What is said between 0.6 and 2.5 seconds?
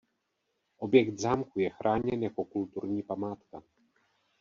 Objekt zámku je chráněn jako